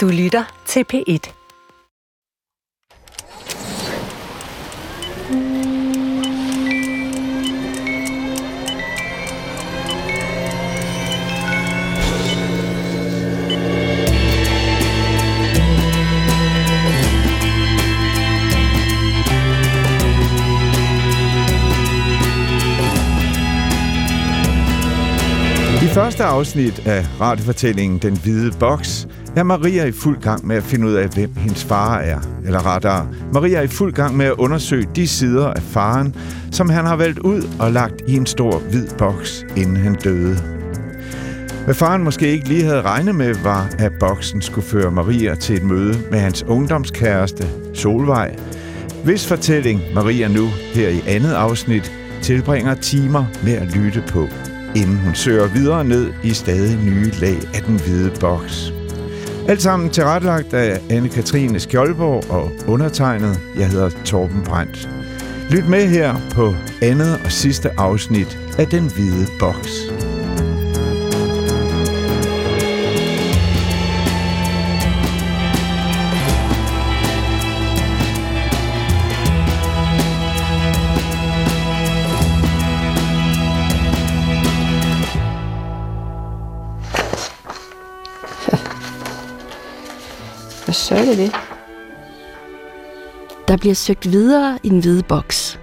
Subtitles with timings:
[0.00, 1.39] Du lytter til P1.
[26.20, 30.86] Næste afsnit af radiofortællingen Den Hvide Boks er Maria i fuld gang med at finde
[30.86, 32.20] ud af, hvem hendes far er.
[32.44, 36.14] Eller rettere, Maria er i fuld gang med at undersøge de sider af faren,
[36.52, 40.36] som han har valgt ud og lagt i en stor hvid boks, inden han døde.
[41.64, 45.56] Hvad faren måske ikke lige havde regnet med, var, at boksen skulle føre Maria til
[45.56, 48.36] et møde med hans ungdomskæreste, Solvej,
[49.04, 51.92] hvis fortælling Maria nu her i andet afsnit
[52.22, 54.28] tilbringer timer med at lytte på
[54.76, 58.72] inden hun søger videre ned i stadig nye lag af den hvide boks.
[59.48, 63.40] Alt sammen tilrettelagt af Anne-Katrine Skjoldborg og undertegnet.
[63.58, 64.88] Jeg hedder Torben Brandt.
[65.50, 69.99] Lyt med her på andet og sidste afsnit af Den Hvide Boks.
[90.90, 91.32] Så er det det?
[93.48, 95.60] Der bliver søgt videre i den hvide boks.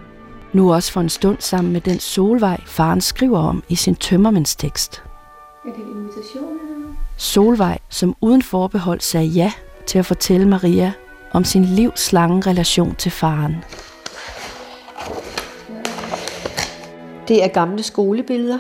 [0.53, 5.03] Nu også for en stund sammen med den solvej, faren skriver om i sin tømmermændstekst.
[5.65, 6.57] Er det en invitation
[7.17, 9.51] Solvej, som uden forbehold sagde ja
[9.85, 10.91] til at fortælle Maria
[11.31, 13.55] om sin livs lange relation til faren.
[17.27, 18.59] Det er gamle skolebilleder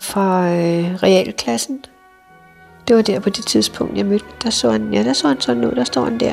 [0.00, 1.84] fra øh, realklassen.
[2.88, 4.24] Det var der på det tidspunkt, jeg mødte.
[4.42, 5.74] Der så han, ja, der så han sådan ud.
[5.74, 6.32] Der står han der.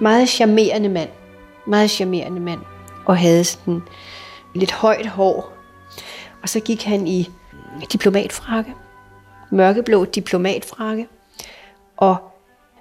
[0.00, 1.08] Meget charmerende mand.
[1.66, 2.60] Meget charmerende mand.
[3.04, 3.82] Og havde sådan
[4.54, 5.52] lidt højt hår.
[6.42, 7.30] Og så gik han i
[7.92, 8.74] diplomatfrakke.
[9.50, 11.08] Mørkeblå diplomatfrakke.
[11.96, 12.16] Og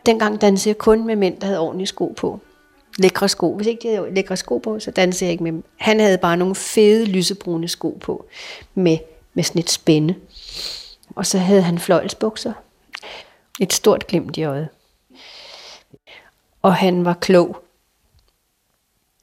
[0.05, 2.39] dengang dansede jeg kun med mænd, der havde ordentlige sko på.
[2.97, 3.55] Lækre sko.
[3.55, 5.63] Hvis ikke de havde lækre sko på, så dansede jeg ikke med dem.
[5.75, 8.25] Han havde bare nogle fede, lysebrune sko på.
[8.75, 8.97] Med,
[9.33, 10.15] med sådan et spænde.
[11.09, 12.53] Og så havde han fløjlsbukser.
[13.59, 14.69] Et stort glimt i øjet.
[16.61, 17.63] Og han var klog.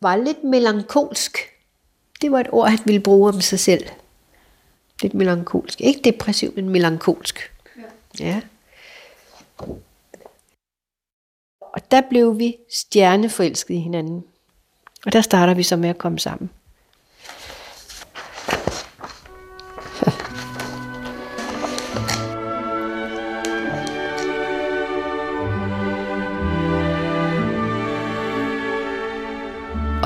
[0.00, 1.38] Var lidt melankolsk.
[2.20, 3.86] Det var et ord, han ville bruge om sig selv.
[5.02, 5.80] Lidt melankolsk.
[5.80, 7.52] Ikke depressiv, men melankolsk.
[8.18, 8.24] Ja.
[8.24, 8.40] ja.
[11.60, 14.24] Og der blev vi stjerneforelskede i hinanden.
[15.06, 16.50] Og der starter vi så med at komme sammen.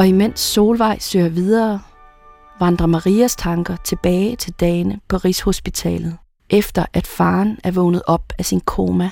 [0.04, 1.81] Og imens Solvej søger videre,
[2.60, 6.19] vandrer Marias tanker tilbage til dagene på Rigshospitalet,
[6.50, 9.10] efter at faren er vågnet op af sin koma.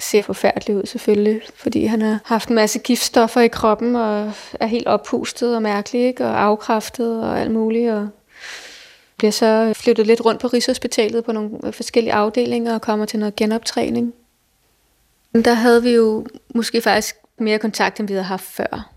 [0.00, 4.66] ser forfærdelig ud selvfølgelig, fordi han har haft en masse giftstoffer i kroppen og er
[4.66, 6.24] helt oppustet og mærkelig, ikke?
[6.24, 7.92] og afkræftet og alt muligt.
[7.92, 8.08] Og
[9.16, 13.36] bliver så flyttet lidt rundt på Rigshospitalet på nogle forskellige afdelinger og kommer til noget
[13.36, 14.14] genoptræning.
[15.34, 18.90] Der havde vi jo måske faktisk mere kontakt, end vi havde haft før.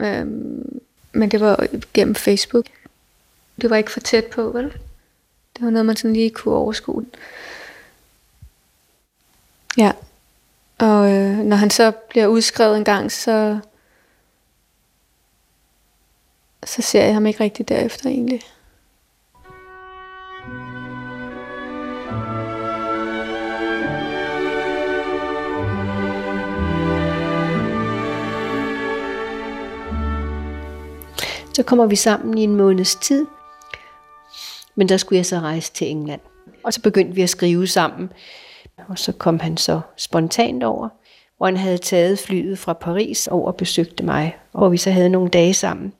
[0.00, 0.80] Øhm,
[1.12, 2.66] men det var gennem Facebook.
[3.60, 4.64] Det var ikke for tæt på, vel?
[5.56, 7.06] Det var noget, man sådan lige kunne overskue.
[9.78, 9.92] Ja.
[10.78, 13.58] Og øh, når han så bliver udskrevet en gang, så,
[16.64, 18.42] så ser jeg ham ikke rigtig derefter egentlig.
[31.58, 33.26] Så kommer vi sammen i en måneds tid.
[34.74, 36.20] Men der skulle jeg så rejse til England.
[36.64, 38.12] Og så begyndte vi at skrive sammen.
[38.88, 40.88] Og så kom han så spontant over,
[41.36, 44.36] hvor han havde taget flyet fra Paris over og besøgte mig.
[44.52, 45.92] Og vi så havde nogle dage sammen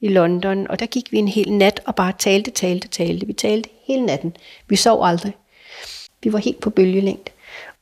[0.00, 0.66] i London.
[0.70, 3.26] Og der gik vi en hel nat og bare talte, talte, talte.
[3.26, 4.36] Vi talte hele natten.
[4.68, 5.36] Vi sov aldrig.
[6.22, 7.30] Vi var helt på bølgelængde.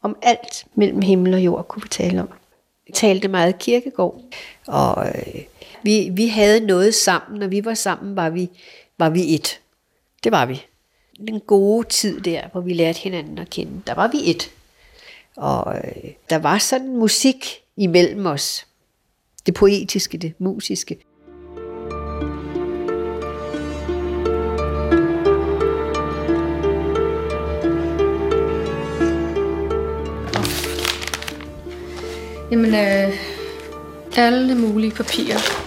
[0.02, 2.28] Om alt mellem himmel og jord kunne vi tale om.
[2.86, 4.20] Vi talte meget kirkegård.
[4.66, 5.42] Og øh,
[5.82, 8.50] vi, vi havde noget sammen, når vi var sammen, var vi,
[8.98, 9.60] var vi et.
[10.24, 10.62] Det var vi.
[11.26, 14.50] Den gode tid der, hvor vi lærte hinanden at kende, der var vi et.
[15.36, 17.46] Og øh, der var sådan musik
[17.76, 18.66] imellem os.
[19.46, 20.98] Det poetiske, det musiske.
[32.50, 33.12] Jamen, øh,
[34.16, 35.65] alle mulige papirer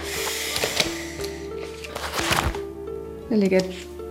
[3.30, 3.60] Der ligger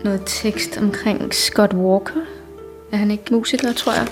[0.03, 2.21] noget tekst omkring Scott Walker.
[2.91, 4.07] Er han ikke musiker, tror jeg?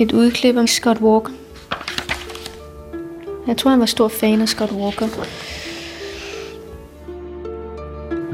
[0.00, 1.30] Et udklip om Scott Walker.
[3.46, 5.06] Jeg tror, han var stor fan af Scott Walker.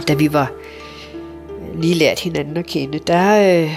[0.08, 0.52] Da vi var
[1.50, 3.70] øh, lige lært hinanden at kende, der, øh,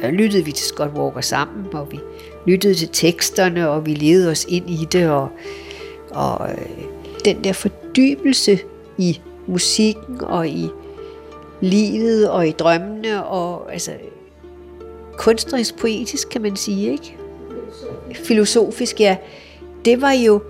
[0.00, 2.00] der lyttede vi til Scott Walker sammen, og vi
[2.46, 5.28] lyttede til teksterne, og vi levede os ind i det, og,
[6.10, 6.95] og øh,
[7.26, 8.58] den der fordybelse
[8.98, 10.70] i musikken og i
[11.60, 13.92] livet og i drømmene og altså
[15.18, 17.16] kunstnerisk poetisk kan man sige, ikke?
[18.14, 19.16] Filosofisk, ja.
[19.84, 20.42] Det var jo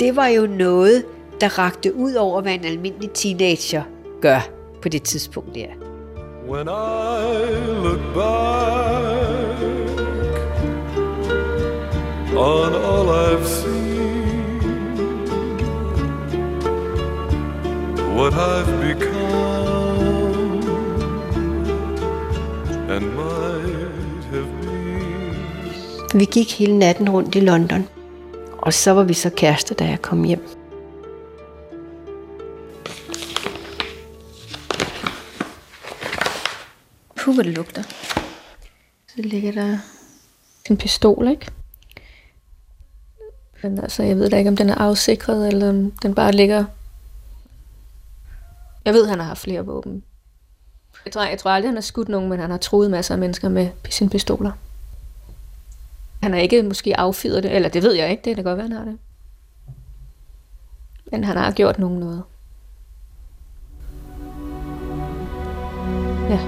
[0.00, 1.04] det var jo noget
[1.40, 3.82] der rakte ud over hvad en almindelig teenager
[4.20, 4.48] gør
[4.82, 5.66] på det tidspunkt der.
[6.48, 6.70] When I
[7.82, 9.22] look back
[12.36, 13.71] on all I've seen,
[18.16, 20.62] what I've become,
[22.90, 26.18] and might have been.
[26.18, 27.88] Vi gik hele natten rundt i London,
[28.58, 30.42] og så var vi så kærester, da jeg kom hjem.
[37.16, 37.82] Puh, hvor det lugter.
[39.08, 39.78] Så ligger der
[40.70, 41.50] en pistol, ikke?
[43.62, 46.64] Men altså, jeg ved da ikke, om den er afsikret, eller om den bare ligger...
[48.84, 50.02] Jeg ved, at han har haft flere våben.
[51.04, 53.18] Jeg tror, jeg tror aldrig, han har skudt nogen, men han har troet masser af
[53.18, 54.52] mennesker med sine pistoler.
[56.22, 58.68] Han har ikke måske affyret det, eller det ved jeg ikke, det kan godt være,
[58.68, 58.98] han har det.
[61.12, 62.22] Men han har gjort nogen noget.
[66.30, 66.40] Ja.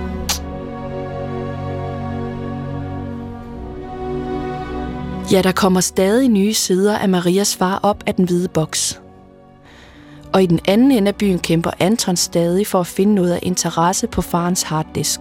[5.33, 9.04] Ja, der kommer stadig nye sider af Marias far op af den hvide boks.
[10.35, 13.39] Og i den anden ende af byen kæmper Anton stadig for at finde noget af
[13.43, 15.21] interesse på farens harddisk.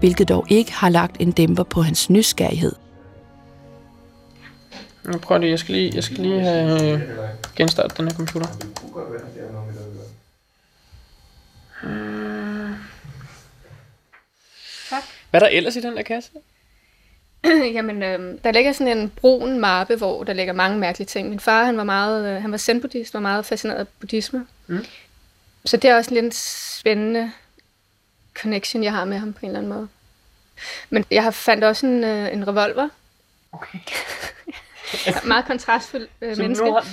[0.00, 2.72] Hvilket dog ikke har lagt en dæmper på hans nysgerrighed.
[5.04, 7.00] Jeg prøver lige, jeg skal lige, jeg skal lige have øh,
[7.56, 8.46] genstartet den her computer.
[14.90, 15.02] Tak.
[15.30, 16.30] Hvad er der ellers i den der kasse?
[17.76, 21.28] Jamen, øh, der ligger sådan en brun mappe, hvor der ligger mange mærkelige ting.
[21.28, 24.46] Min far, han var meget, øh, han var zen-buddhist, var meget fascineret af buddhisme.
[24.66, 24.84] Mm.
[25.64, 27.32] Så det er også en lidt spændende
[28.34, 29.88] connection, jeg har med ham på en eller anden måde.
[30.90, 32.88] Men jeg har fandt også en, øh, en revolver.
[33.52, 33.78] Okay.
[35.28, 36.64] meget kontrastfuld øh, menneske.
[36.64, 36.86] Har...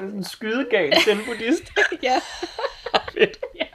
[0.02, 1.72] en skydegal zen-buddhist.
[2.02, 2.20] ja.
[3.12, 3.38] Fedt.
[3.56, 3.66] ja.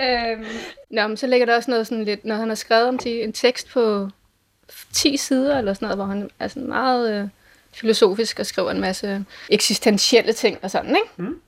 [0.00, 0.44] Øhm,
[0.90, 3.32] nå, men så ligger der også noget sådan lidt, når han har skrevet om en
[3.32, 4.08] tekst på
[4.92, 7.28] 10 sider eller sådan noget, hvor han er sådan meget øh,
[7.72, 11.08] filosofisk og skriver en masse eksistentielle ting og sådan, ikke?
[11.16, 11.40] Mm.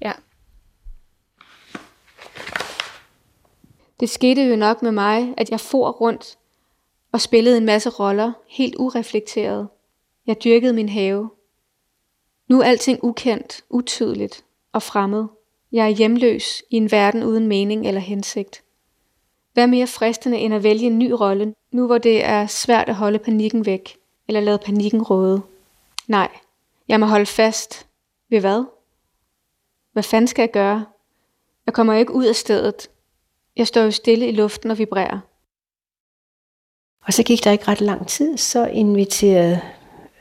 [0.00, 0.12] Ja.
[4.00, 6.38] Det skete jo nok med mig, at jeg for rundt
[7.12, 9.68] og spillede en masse roller, helt ureflekteret.
[10.26, 11.30] Jeg dyrkede min have.
[12.48, 15.24] Nu er alting ukendt, utydeligt og fremmed.
[15.72, 18.62] Jeg er hjemløs i en verden uden mening eller hensigt.
[19.52, 22.94] Hvad mere fristende end at vælge en ny rolle, nu hvor det er svært at
[22.94, 23.96] holde panikken væk,
[24.28, 25.42] eller lade panikken råde?
[26.08, 26.28] Nej,
[26.88, 27.86] jeg må holde fast.
[28.30, 28.64] Ved hvad?
[29.92, 30.84] Hvad fanden skal jeg gøre?
[31.66, 32.88] Jeg kommer ikke ud af stedet.
[33.56, 35.18] Jeg står jo stille i luften og vibrerer.
[37.06, 39.60] Og så gik der ikke ret lang tid, så inviterede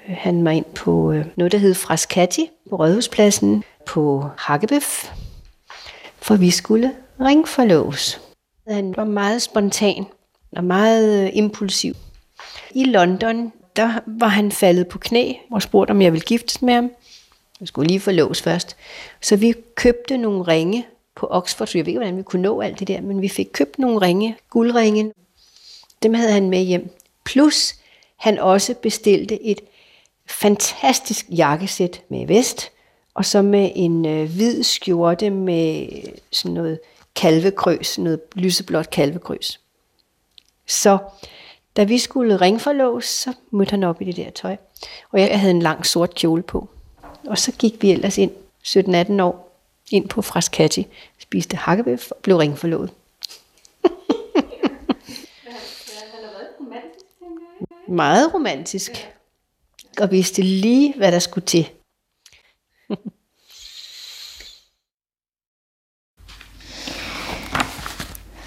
[0.09, 5.11] øh, han mig ind på øh, noget, der hed Frascati på Rådhuspladsen på Hakkebøf
[6.25, 8.21] for vi skulle ringforlås.
[8.67, 10.05] Han var meget spontan
[10.55, 11.93] og meget øh, impulsiv.
[12.71, 16.73] I London, der var han faldet på knæ og spurgte, om jeg ville giftes med
[16.73, 16.91] ham.
[17.59, 18.75] Jeg skulle lige forlås først.
[19.21, 22.61] Så vi købte nogle ringe på Oxford, så jeg ved ikke, hvordan vi kunne nå
[22.61, 25.13] alt det der, men vi fik købt nogle ringe, guldringe.
[26.03, 26.89] Dem havde han med hjem.
[27.25, 27.75] Plus,
[28.15, 29.61] han også bestilte et
[30.27, 32.71] fantastisk jakkesæt med vest,
[33.15, 35.87] og så med en øh, hvid skjorte med
[36.31, 36.79] sådan noget
[37.15, 39.59] kalvekrøs, noget lyseblåt kalvekrøs.
[40.67, 40.97] Så
[41.75, 44.55] da vi skulle ringforlås, så mødte han op i det der tøj.
[45.11, 46.69] Og jeg havde en lang sort kjole på.
[47.27, 48.31] Og så gik vi ellers ind,
[48.63, 49.59] 17-18 år,
[49.91, 50.87] ind på Fraskati,
[51.19, 52.91] spiste hakkebøf og blev ringforlået.
[57.87, 59.11] Meget romantisk.
[59.99, 61.69] Og vidste lige, hvad der skulle til.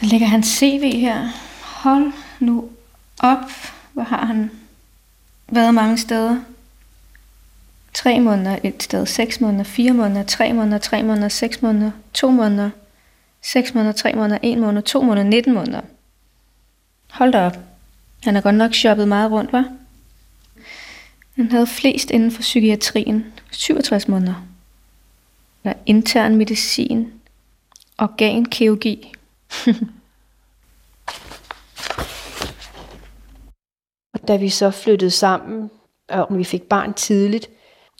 [0.00, 1.28] Der ligger hans CV her.
[1.62, 2.70] Hold nu
[3.18, 3.50] op.
[3.92, 4.50] Hvor har han
[5.48, 6.40] været mange steder.
[7.94, 12.30] Tre måneder et sted, seks måneder, fire måneder, tre måneder, tre måneder, seks måneder, to
[12.30, 12.70] måneder,
[13.42, 15.80] seks måneder, tre måneder, en måned, to måneder, 19 måneder.
[17.10, 17.58] Hold da op.
[18.22, 19.77] Han har godt nok shoppet meget rundt, var?
[21.38, 23.24] Han havde flest inden for psykiatrien.
[23.50, 24.34] 67 måneder.
[25.64, 27.12] Der er intern medicin.
[27.98, 29.12] Organkirurgi.
[34.14, 35.70] Og da vi så flyttede sammen,
[36.08, 37.50] og vi fik barn tidligt,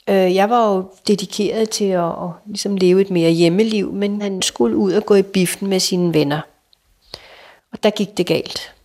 [0.09, 4.41] øh, jeg var jo dedikeret til at, at ligesom leve et mere hjemmeliv, men han
[4.41, 6.41] skulle ud og gå i biffen med sine venner.
[7.71, 8.75] Og der gik det galt,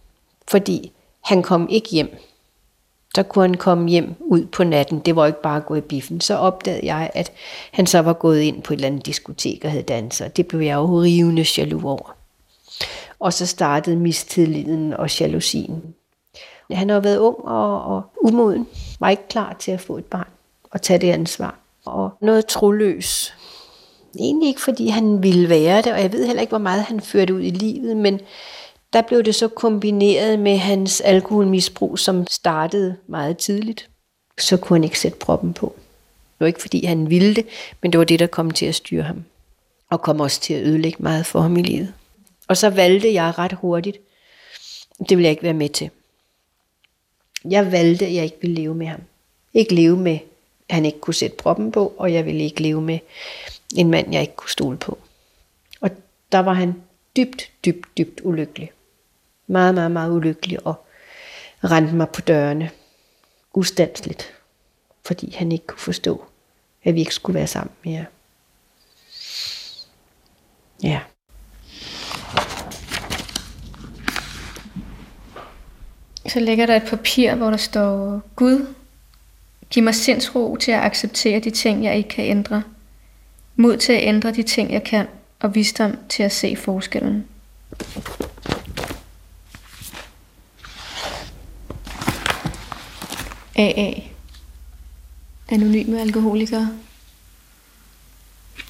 [0.48, 0.92] fordi
[1.24, 2.18] han kom ikke hjem
[3.16, 4.98] der kunne han komme hjem ud på natten.
[4.98, 6.20] Det var ikke bare at gå i biffen.
[6.20, 7.32] Så opdagede jeg, at
[7.72, 10.36] han så var gået ind på et eller andet diskotek og havde danset.
[10.36, 12.16] Det blev jeg jo rivende jaloux over.
[13.20, 15.82] Og så startede mistilliden og jalousien.
[16.70, 18.66] Han har været ung og, og umoden,
[19.00, 20.28] var ikke klar til at få et barn
[20.70, 21.58] og tage det ansvar.
[21.84, 23.34] Og noget troløs.
[24.18, 27.00] Egentlig ikke fordi han ville være det, og jeg ved heller ikke, hvor meget han
[27.00, 28.20] førte ud i livet, men
[28.94, 33.90] der blev det så kombineret med hans alkoholmisbrug, som startede meget tidligt.
[34.38, 35.74] Så kunne han ikke sætte proppen på.
[36.14, 37.46] Det var ikke fordi han ville det,
[37.82, 39.24] men det var det, der kom til at styre ham.
[39.90, 41.92] Og kom også til at ødelægge meget for ham i livet.
[42.48, 43.98] Og så valgte jeg ret hurtigt,
[45.08, 45.90] det vil jeg ikke være med til.
[47.50, 49.00] Jeg valgte, at jeg ikke ville leve med ham.
[49.54, 50.18] Ikke leve med,
[50.68, 52.98] at han ikke kunne sætte proppen på, og jeg ville ikke leve med
[53.76, 54.98] en mand, jeg ikke kunne stole på.
[55.80, 55.90] Og
[56.32, 56.74] der var han
[57.16, 58.70] dybt, dybt, dybt ulykkelig.
[59.46, 60.86] Meget, meget, meget ulykkelig og
[61.64, 62.70] rendte mig på dørene
[63.54, 64.34] ustandsligt,
[65.06, 66.24] fordi han ikke kunne forstå,
[66.84, 68.04] at vi ikke skulle være sammen mere.
[70.82, 71.00] Ja.
[76.28, 78.74] Så ligger der et papir, hvor der står, Gud,
[79.70, 82.62] giv mig sindsro til at acceptere de ting, jeg ikke kan ændre.
[83.56, 85.06] Mod til at ændre de ting, jeg kan,
[85.40, 87.28] og visdom til at se forskellen.
[93.56, 93.92] AA.
[95.48, 96.78] Anonyme alkoholikere.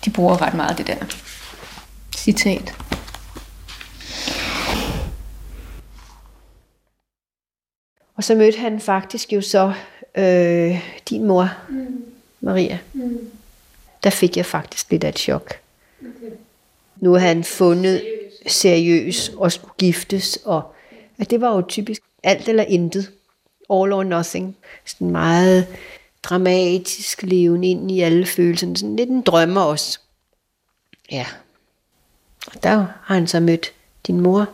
[0.04, 1.06] De bruger ret meget det der
[2.16, 2.74] citat.
[8.16, 9.72] Og så mødte han faktisk jo så
[10.14, 12.04] øh, din mor, mm.
[12.40, 12.78] Maria.
[12.92, 13.30] Mm.
[14.04, 15.54] Der fik jeg faktisk lidt af et chok.
[16.00, 16.36] Okay.
[16.96, 18.02] Nu har han fundet
[18.46, 20.74] seriøs og skulle giftes, og
[21.18, 23.12] at det var jo typisk alt eller intet.
[23.70, 24.56] All or nothing.
[24.84, 25.66] Sådan meget
[26.22, 28.76] dramatisk leven ind i alle følelserne.
[28.76, 29.98] Sådan lidt en drømmer også.
[31.10, 31.26] Ja.
[32.46, 32.70] Og der
[33.02, 33.72] har han så mødt
[34.06, 34.48] din mor.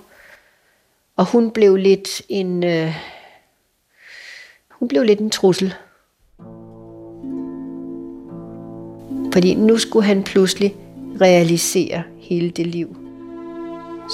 [1.16, 2.64] Og hun blev lidt en...
[2.64, 2.94] Øh,
[4.70, 5.74] hun blev lidt en trussel.
[9.32, 10.76] Fordi nu skulle han pludselig
[11.20, 12.96] realisere hele det liv,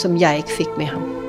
[0.02, 1.25] som jeg ikke fik med ham.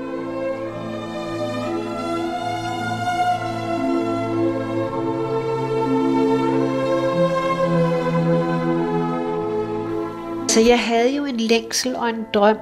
[10.57, 12.57] Altså jeg havde jo en længsel og en drøm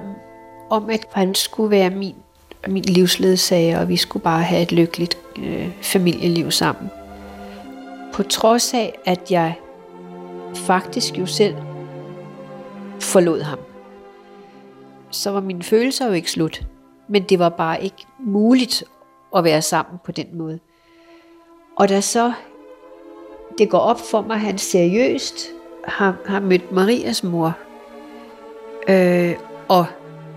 [0.70, 2.14] om, at han skulle være min,
[2.68, 6.90] min livsledsager, og vi skulle bare have et lykkeligt øh, familieliv sammen.
[8.12, 9.54] På trods af, at jeg
[10.54, 11.54] faktisk jo selv
[13.00, 13.58] forlod ham,
[15.10, 16.66] så var mine følelser jo ikke slut.
[17.08, 18.84] Men det var bare ikke muligt
[19.36, 20.58] at være sammen på den måde.
[21.76, 22.32] Og da så
[23.58, 25.46] det går op for mig, at han seriøst
[25.84, 27.56] har, har mødt Marias mor.
[28.88, 29.34] Øh,
[29.68, 29.86] og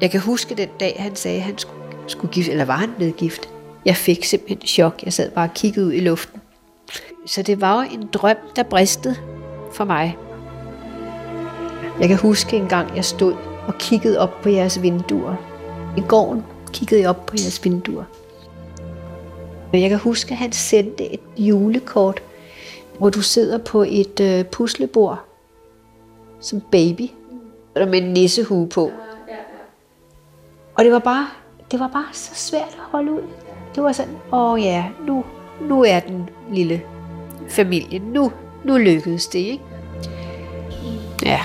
[0.01, 2.93] jeg kan huske den dag, han sagde, at han skulle, skulle gift, eller var han
[2.97, 3.49] blevet gift.
[3.85, 5.03] Jeg fik simpelthen chok.
[5.03, 6.41] Jeg sad bare og kiggede ud i luften.
[7.25, 9.15] Så det var jo en drøm, der bristede
[9.73, 10.17] for mig.
[11.99, 13.33] Jeg kan huske en gang, jeg stod
[13.67, 15.35] og kiggede op på jeres vinduer.
[15.97, 18.03] I gården kiggede jeg op på jeres vinduer.
[19.73, 22.23] Jeg kan huske, at han sendte et julekort,
[22.97, 25.19] hvor du sidder på et øh, puslebord
[26.39, 27.09] som baby,
[27.79, 28.91] og der med en nissehue på.
[30.75, 31.27] Og det var bare,
[31.71, 33.21] det var bare så svært at holde ud.
[33.75, 35.25] Det var sådan, åh ja, nu,
[35.61, 36.81] nu er den lille
[37.49, 38.31] familie, nu,
[38.63, 39.63] nu lykkedes det, ikke?
[41.23, 41.39] Ja.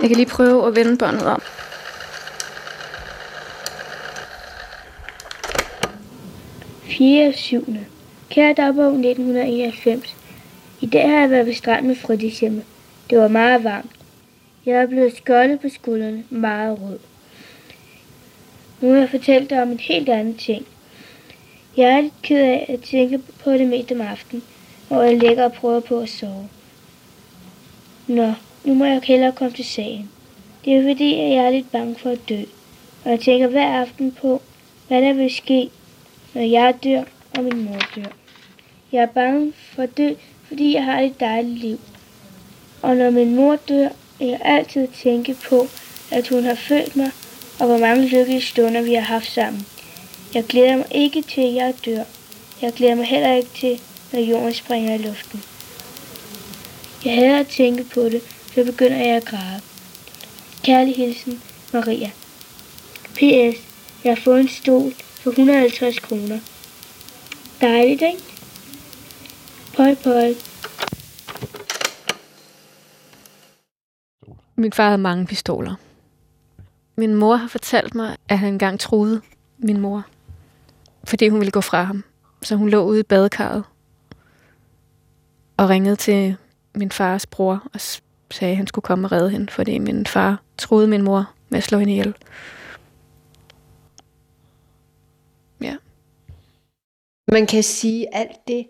[0.00, 1.42] Jeg kan lige prøve at vende båndet om.
[7.02, 7.86] Fjerde syvende.
[8.30, 10.16] Kære dagbog 1991.
[10.80, 12.62] I dag har jeg været ved stranden med frødecember.
[13.10, 13.90] Det var meget varmt.
[14.66, 16.98] Jeg er blevet skoldet på skuldrene, meget rød.
[18.80, 20.66] Nu vil jeg fortælle dig om en helt anden ting.
[21.76, 24.42] Jeg er lidt ked af at tænke på det mest om aftenen,
[24.88, 26.48] hvor jeg ligger og prøver på at sove.
[28.06, 28.32] Nå,
[28.64, 30.10] nu må jeg hellere komme til sagen.
[30.64, 32.42] Det er fordi, at jeg er lidt bange for at dø.
[33.04, 34.42] Og jeg tænker hver aften på,
[34.88, 35.70] hvad der vil ske,
[36.34, 37.02] når jeg dør
[37.36, 38.12] og min mor dør.
[38.92, 40.14] Jeg er bange for at dø,
[40.48, 41.80] fordi jeg har et dejligt liv.
[42.82, 45.66] Og når min mor dør, vil jeg altid tænke på,
[46.10, 47.10] at hun har født mig,
[47.60, 49.66] og hvor mange lykkelige stunder vi har haft sammen.
[50.34, 52.04] Jeg glæder mig ikke til, at jeg dør.
[52.62, 53.80] Jeg glæder mig heller ikke til,
[54.12, 55.42] når jorden springer i luften.
[57.04, 58.22] Jeg hader at tænke på det,
[58.54, 59.60] så begynder jeg at græde.
[60.62, 62.10] Kærlig hilsen, Maria.
[63.14, 63.58] P.S.
[64.04, 66.40] Jeg har fået en stol for 150 kroner.
[67.60, 68.22] Dejligt, ikke?
[69.76, 70.34] Pøj, pøj.
[74.56, 75.74] Min far havde mange pistoler.
[76.96, 79.20] Min mor har fortalt mig, at han engang troede
[79.58, 80.06] min mor,
[81.04, 82.04] fordi hun ville gå fra ham.
[82.42, 83.64] Så hun lå ude i badekarret
[85.56, 86.36] og ringede til
[86.74, 87.80] min fars bror og
[88.30, 91.58] sagde, at han skulle komme og redde hende, fordi min far troede min mor med
[91.58, 92.14] at slå hende ihjel.
[95.60, 95.76] Ja.
[97.28, 98.66] Man kan sige, at alt det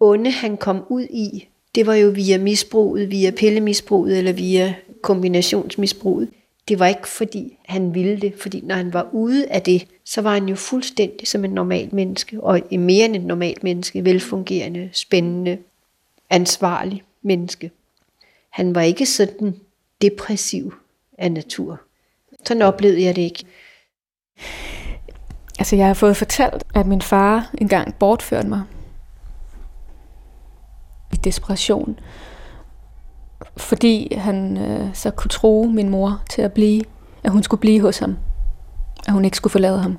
[0.00, 6.28] onde, han kom ud i, det var jo via misbruget, via pillemisbruget eller via kombinationsmisbruget.
[6.68, 10.20] Det var ikke fordi, han ville det, fordi når han var ude af det, så
[10.20, 14.90] var han jo fuldstændig som en normal menneske, og mere end et normalt menneske, velfungerende,
[14.92, 15.58] spændende,
[16.30, 17.70] ansvarlig menneske.
[18.50, 19.56] Han var ikke sådan
[20.02, 20.74] depressiv
[21.18, 21.80] af natur.
[22.44, 23.44] Sådan oplevede jeg det ikke.
[25.58, 28.62] Altså, jeg har fået fortalt, at min far engang bortførte mig.
[31.12, 31.98] I desperation.
[33.56, 36.82] Fordi han øh, så kunne tro min mor til at blive,
[37.24, 38.16] at hun skulle blive hos ham.
[39.06, 39.98] At hun ikke skulle forlade ham.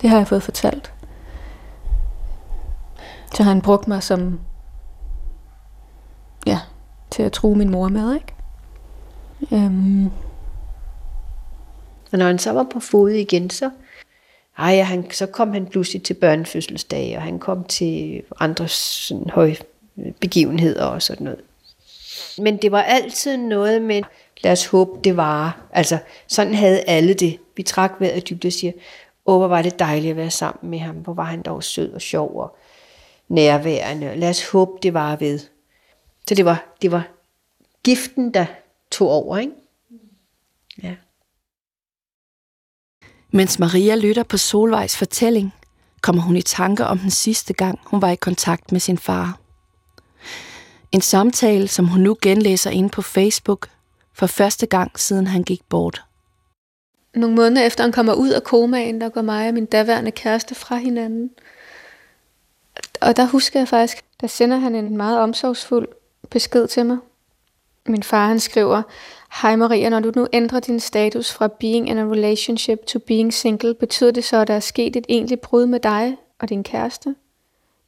[0.00, 0.92] Det har jeg fået fortalt.
[3.34, 4.40] Så han brugte mig som,
[6.46, 6.60] ja,
[7.10, 8.34] til at tro min mor med, ikke?
[9.52, 10.10] Øhm,
[12.14, 13.70] og når han så var på fod igen, så,
[14.58, 19.56] ej, han, så kom han pludselig til børnefødselsdage, og han kom til andre sådan, høje
[20.20, 21.40] begivenheder og sådan noget.
[22.38, 24.02] Men det var altid noget med,
[24.42, 25.66] lad os håbe, det var.
[25.72, 27.38] Altså, sådan havde alle det.
[27.56, 28.72] Vi trak vejret dybt og siger,
[29.26, 30.96] åh, hvor var det dejligt at være sammen med ham.
[30.96, 32.56] Hvor var han dog sød og sjov og
[33.28, 34.16] nærværende.
[34.16, 35.38] Lad os håbe, det var ved.
[36.28, 37.08] Så det var, det var
[37.82, 38.46] giften, der
[38.90, 39.52] tog over, ikke?
[40.82, 40.94] Ja.
[43.36, 45.54] Mens Maria lytter på Solvejs fortælling,
[46.00, 49.38] kommer hun i tanke om den sidste gang, hun var i kontakt med sin far.
[50.92, 53.68] En samtale, som hun nu genlæser inde på Facebook
[54.12, 56.04] for første gang, siden han gik bort.
[57.14, 60.54] nogle måneder efter han kommer ud af komaen, der går mig og min daværende kæreste
[60.54, 61.30] fra hinanden.
[63.00, 65.88] Og der husker jeg faktisk, der sender han en meget omsorgsfuld
[66.30, 66.98] besked til mig.
[67.86, 68.82] Min far han skriver,
[69.42, 73.34] Hej Maria, når du nu ændrer din status fra being in a relationship to being
[73.34, 76.62] single, betyder det så, at der er sket et egentligt brud med dig og din
[76.62, 77.14] kæreste?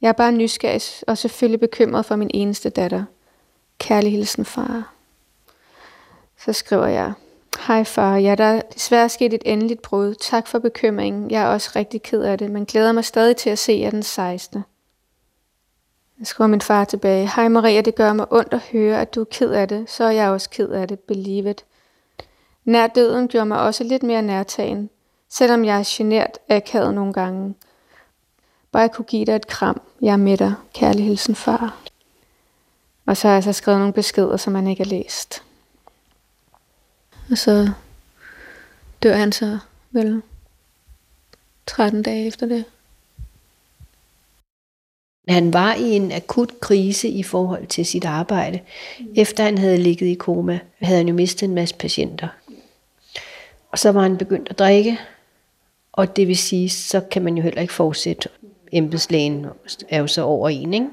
[0.01, 3.03] Jeg er bare nysgerrig og selvfølgelig bekymret for min eneste datter.
[3.79, 4.93] Kærlig hilsen, far.
[6.39, 7.13] Så skriver jeg,
[7.59, 10.15] Hej far, ja, der er desværre sket et endeligt brud.
[10.15, 11.31] Tak for bekymringen.
[11.31, 13.89] Jeg er også rigtig ked af det, men glæder mig stadig til at se jer
[13.89, 14.63] den 16.
[16.19, 17.31] Jeg skriver min far tilbage.
[17.35, 19.89] Hej Maria, det gør mig ondt at høre, at du er ked af det.
[19.89, 20.99] Så er jeg også ked af det.
[20.99, 21.65] Believe it.
[22.65, 24.89] Nær døden gjorde mig også lidt mere nærtagen.
[25.29, 27.55] Selvom jeg er genert akavet nogle gange.
[28.71, 29.81] Bare jeg kunne give dig et kram.
[30.01, 30.53] Jeg er med dig.
[30.73, 31.77] Kærlig hilsen, far.
[33.05, 35.43] Og så har jeg så skrevet nogle beskeder, som han ikke har læst.
[37.31, 37.69] Og så
[39.03, 39.59] dør han så
[39.91, 40.21] vel
[41.65, 42.65] 13 dage efter det.
[45.27, 48.59] Han var i en akut krise i forhold til sit arbejde.
[49.15, 52.27] Efter han havde ligget i koma, havde han jo mistet en masse patienter.
[53.71, 54.99] Og så var han begyndt at drikke,
[55.91, 58.29] og det vil sige, så kan man jo heller ikke fortsætte.
[58.71, 59.45] Embedslægen
[59.89, 60.87] er jo så over en, ikke?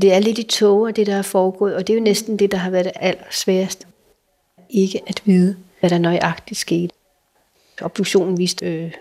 [0.00, 2.52] Det er lidt i tåger, det der er foregået, og det er jo næsten det,
[2.52, 3.86] der har været det allersværeste.
[4.70, 6.94] Ikke at vide, hvad der nøjagtigt skete.
[7.82, 8.92] Obduktionen viste øh,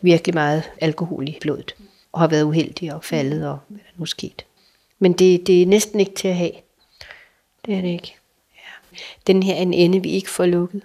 [0.00, 1.74] virkelig meget alkohol i blodet,
[2.16, 4.44] og har været uheldig og faldet, og hvad der nu skete.
[4.98, 6.52] Men det, det er næsten ikke til at have.
[7.66, 8.16] Det er det ikke.
[8.54, 8.96] Ja.
[9.26, 10.82] Den her en ende, vi ikke får lukket.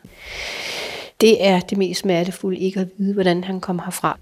[1.22, 4.20] Det er det mest smertefulde, ikke at vide, hvordan han kom herfra.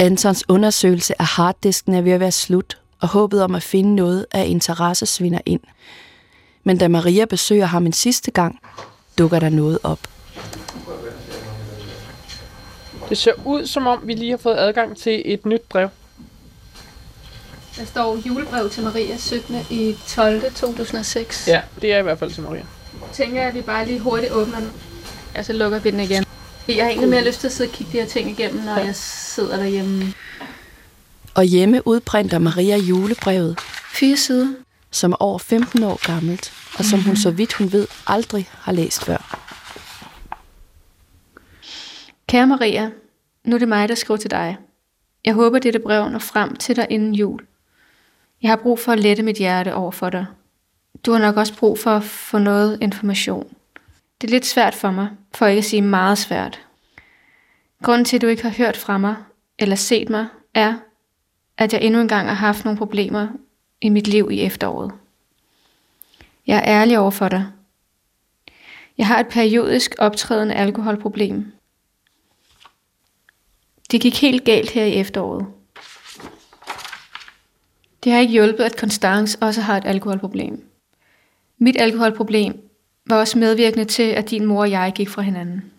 [0.00, 4.26] Antons undersøgelse af harddisken er ved at være slut, og håbet om at finde noget
[4.32, 5.60] af interesse svinder ind.
[6.64, 8.58] Men da Maria besøger ham en sidste gang,
[9.18, 9.98] dukker der noget op.
[13.08, 15.88] Det ser ud, som om vi lige har fået adgang til et nyt brev.
[17.76, 19.56] Der står julebrev til Maria 17.
[19.70, 20.54] i 12.
[20.54, 21.48] 2006.
[21.48, 22.62] Ja, det er i hvert fald til Maria.
[23.12, 24.72] tænker jeg, at vi bare lige hurtigt åbner den.
[25.38, 26.27] Og så lukker vi den igen.
[26.68, 28.78] Jeg har egentlig mere lyst til at sidde og kigge de her ting igennem, når
[28.78, 30.14] jeg sidder derhjemme.
[31.34, 33.60] Og hjemme udprinter Maria julebrevet,
[33.94, 34.54] Fire sider.
[34.90, 38.72] som er over 15 år gammelt, og som hun så vidt hun ved aldrig har
[38.72, 39.38] læst før.
[42.26, 42.90] Kære Maria,
[43.44, 44.56] nu er det mig, der skriver til dig.
[45.24, 47.40] Jeg håber, dette brev når frem til dig inden jul.
[48.42, 50.26] Jeg har brug for at lette mit hjerte over for dig.
[51.06, 53.56] Du har nok også brug for at få noget information.
[54.20, 56.66] Det er lidt svært for mig, for ikke at sige meget svært.
[57.82, 59.16] Grunden til, at du ikke har hørt fra mig
[59.58, 60.74] eller set mig, er,
[61.58, 63.28] at jeg endnu engang har haft nogle problemer
[63.80, 64.92] i mit liv i efteråret.
[66.46, 67.46] Jeg er ærlig over for dig.
[68.98, 71.58] Jeg har et periodisk optrædende alkoholproblem,
[73.90, 75.46] det gik helt galt her i efteråret.
[78.04, 80.70] Det har ikke hjulpet, at Constance også har et alkoholproblem.
[81.58, 82.67] Mit alkoholproblem
[83.08, 85.72] var også medvirkende til, at din mor og jeg gik fra hinanden.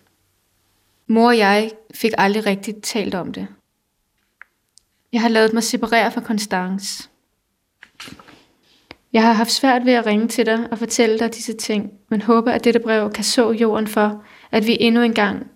[1.08, 3.48] Mor og jeg fik aldrig rigtigt talt om det.
[5.12, 7.10] Jeg har lavet mig separere fra Constance.
[9.14, 12.22] Jeg har haft svært ved at ringe til dig og fortælle dig disse ting, men
[12.22, 15.52] håber, at dette brev kan så jorden for, at vi endnu en gang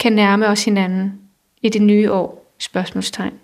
[0.00, 1.20] kan nærme os hinanden
[1.62, 2.52] i det nye år?
[2.58, 3.40] Spørgsmålstegn.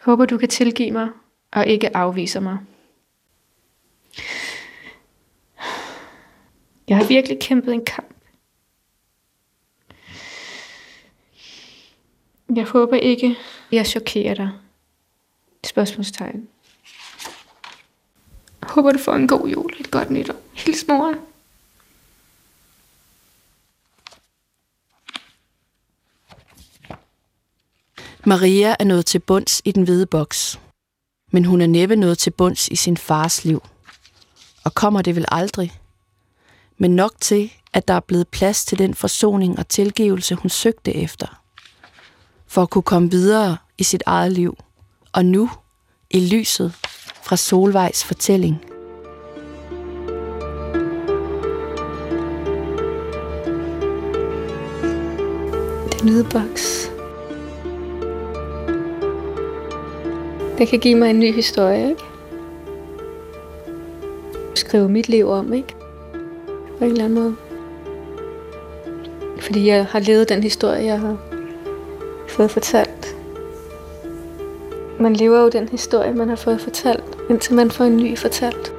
[0.00, 1.08] Håber du kan tilgive mig
[1.52, 2.58] og ikke afvise mig.
[6.88, 8.14] Jeg har virkelig kæmpet en kamp.
[12.56, 13.36] Jeg håber ikke,
[13.72, 14.50] jeg chokerer dig.
[15.66, 16.48] Spørgsmålstegn.
[18.62, 20.34] Håber du får en god jul og et godt nytår.
[20.54, 21.14] Hils mor.
[28.26, 30.60] Maria er nået til bunds i den hvide boks.
[31.32, 33.62] Men hun er næppe nået til bunds i sin fars liv.
[34.64, 35.72] Og kommer det vel aldrig.
[36.80, 40.94] Men nok til, at der er blevet plads til den forsoning og tilgivelse, hun søgte
[40.94, 41.42] efter.
[42.46, 44.56] For at kunne komme videre i sit eget liv.
[45.12, 45.50] Og nu,
[46.10, 46.72] i lyset
[47.22, 48.56] fra Solvejs fortælling.
[55.92, 56.90] Den lydboks.
[60.58, 62.02] Den Det kan give mig en ny historie, ikke?
[64.54, 65.77] Skrive mit liv om, ikke?
[66.78, 67.36] På en eller anden måde.
[69.40, 71.16] Fordi jeg har levet den historie, jeg har
[72.28, 73.16] fået fortalt.
[75.00, 78.77] Man lever jo den historie, man har fået fortalt, indtil man får en ny fortalt.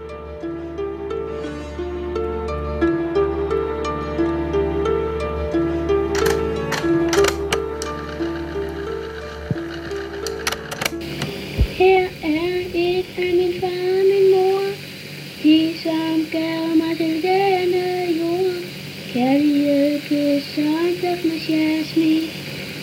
[19.14, 20.96] Kærlighed, kys og en
[21.30, 22.24] med jasmin,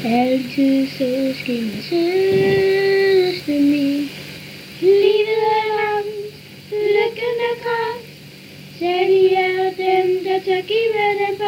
[0.04, 4.10] altid så skinner sødeste min.
[4.80, 6.34] Livet er langt,
[6.70, 8.02] lykken er kort,
[8.78, 11.38] særlig er dem, der tør give den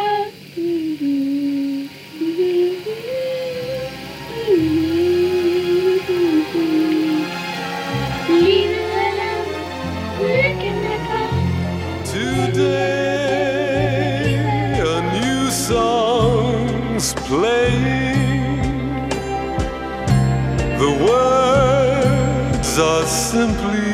[23.32, 23.92] simply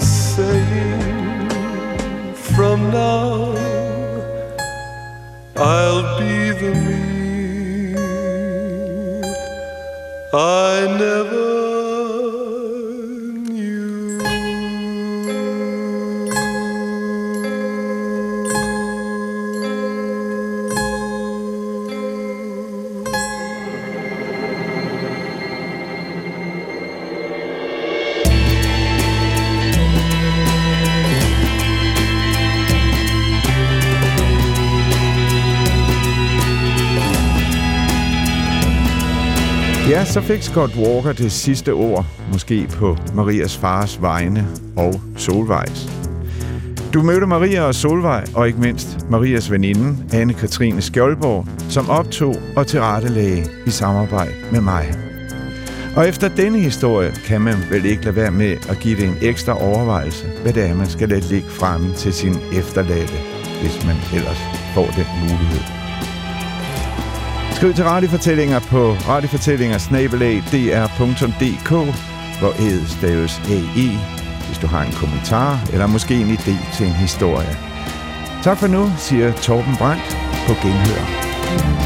[0.00, 1.08] saying,
[2.34, 3.54] From now,
[5.56, 7.94] I'll be the me
[10.34, 11.35] I never
[39.96, 45.88] Ja, så fik Scott Walker det sidste ord, måske på Marias fars vegne og Solvejs.
[46.94, 52.66] Du mødte Maria og Solvej, og ikke mindst Marias veninde, Anne-Katrine Skjoldborg, som optog og
[52.66, 54.94] tilrettelagde i samarbejde med mig.
[55.96, 59.16] Og efter denne historie kan man vel ikke lade være med at give det en
[59.20, 63.18] ekstra overvejelse, hvad det er, man skal lade ligge fremme til sin efterladte,
[63.60, 64.40] hvis man ellers
[64.74, 65.85] får den mulighed.
[67.56, 71.70] Skriv til radiofortællinger på radiofortællinger.dr.dk,
[72.40, 73.98] hvor æd staves AE,
[74.46, 77.56] hvis du har en kommentar eller måske en idé til en historie.
[78.42, 80.16] Tak for nu, siger Torben Brandt
[80.46, 81.85] på Genhør.